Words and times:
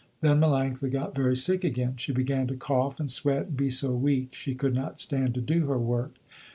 Then 0.21 0.39
Melanctha 0.41 0.89
got 0.91 1.13
very 1.13 1.35
sick 1.37 1.63
again; 1.63 1.93
she 1.97 2.11
began 2.11 2.47
to 2.47 2.55
cough 2.55 2.99
and 2.99 3.07
sweat 3.07 3.45
and 3.49 3.55
be 3.55 3.69
so 3.69 3.93
weak 3.93 4.33
she 4.33 4.55
could 4.55 4.73
not 4.73 4.97
stand 4.97 5.35
to 5.35 5.41
do 5.41 5.67
her 5.67 5.77
work. 5.77 6.15